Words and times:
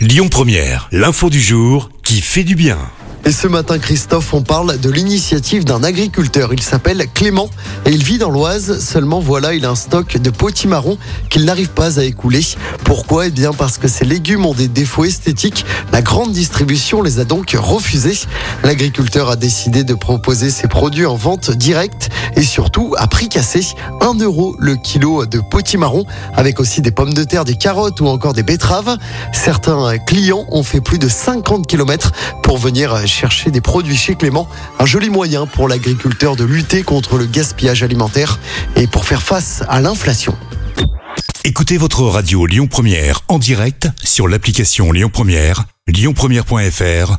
Lyon 0.00 0.30
Première, 0.30 0.88
l'info 0.92 1.28
du 1.28 1.42
jour 1.42 1.90
qui 2.02 2.22
fait 2.22 2.42
du 2.42 2.54
bien. 2.54 2.78
Et 3.26 3.32
ce 3.32 3.46
matin, 3.46 3.78
Christophe, 3.78 4.32
on 4.32 4.40
parle 4.40 4.80
de 4.80 4.90
l'initiative 4.90 5.64
d'un 5.64 5.84
agriculteur. 5.84 6.54
Il 6.54 6.62
s'appelle 6.62 7.04
Clément 7.12 7.50
et 7.84 7.90
il 7.90 8.02
vit 8.02 8.16
dans 8.16 8.30
l'Oise. 8.30 8.82
Seulement, 8.82 9.20
voilà, 9.20 9.52
il 9.52 9.66
a 9.66 9.70
un 9.70 9.74
stock 9.74 10.16
de 10.16 10.30
potimarron 10.30 10.96
qu'il 11.28 11.44
n'arrive 11.44 11.68
pas 11.68 12.00
à 12.00 12.04
écouler. 12.04 12.40
Pourquoi? 12.82 13.26
Eh 13.26 13.30
bien, 13.30 13.52
parce 13.52 13.76
que 13.76 13.88
ces 13.88 14.06
légumes 14.06 14.46
ont 14.46 14.54
des 14.54 14.68
défauts 14.68 15.04
esthétiques. 15.04 15.66
La 15.92 16.00
grande 16.00 16.32
distribution 16.32 17.02
les 17.02 17.18
a 17.18 17.24
donc 17.24 17.54
refusés. 17.58 18.18
L'agriculteur 18.64 19.28
a 19.28 19.36
décidé 19.36 19.84
de 19.84 19.94
proposer 19.94 20.48
ses 20.48 20.66
produits 20.66 21.06
en 21.06 21.16
vente 21.16 21.50
directe 21.50 22.08
et 22.40 22.44
surtout 22.44 22.94
à 22.96 23.06
prix 23.06 23.28
cassé. 23.28 23.60
1 24.00 24.14
euro 24.20 24.56
le 24.58 24.74
kilo 24.76 25.26
de 25.26 25.40
potimarron 25.40 26.06
avec 26.34 26.58
aussi 26.58 26.80
des 26.80 26.90
pommes 26.90 27.12
de 27.12 27.22
terre, 27.22 27.44
des 27.44 27.54
carottes 27.54 28.00
ou 28.00 28.06
encore 28.06 28.32
des 28.32 28.42
betteraves. 28.42 28.96
Certains 29.32 29.98
clients 29.98 30.46
ont 30.50 30.62
fait 30.62 30.80
plus 30.80 30.98
de 30.98 31.08
50 31.08 31.66
km 31.66 32.12
pour 32.42 32.56
venir 32.56 33.06
chercher 33.06 33.50
des 33.50 33.60
produits 33.60 33.96
chez 33.96 34.14
Clément. 34.14 34.48
Un 34.78 34.86
joli 34.86 35.10
moyen 35.10 35.46
pour 35.46 35.68
l'agriculteur 35.68 36.34
de 36.34 36.44
lutter 36.44 36.82
contre 36.82 37.18
le 37.18 37.26
gaspillage 37.26 37.82
alimentaire 37.82 38.38
et 38.74 38.86
pour 38.86 39.04
faire 39.04 39.22
face 39.22 39.62
à 39.68 39.82
l'inflation. 39.82 40.34
Écoutez 41.44 41.76
votre 41.76 42.02
radio 42.04 42.46
Lyon 42.46 42.68
Première 42.68 43.20
en 43.28 43.38
direct 43.38 43.88
sur 44.02 44.28
l'application 44.28 44.92
Lyon 44.92 45.10
Première, 45.12 45.64
lyonpremière.fr 45.88 47.18